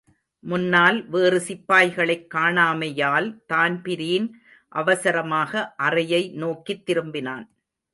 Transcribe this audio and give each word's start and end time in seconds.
முன்னால் 0.39 1.09
வேறு 1.09 1.39
சிப்பாய்களைக் 1.39 2.25
காணாமையால் 2.33 3.29
தான்பிரீன் 3.45 4.27
அவசரமாக 4.69 5.73
அறையை 5.77 6.29
நோக்கித் 6.29 6.89
திரும்பினான். 6.89 7.47